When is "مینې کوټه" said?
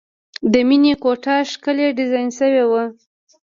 0.67-1.35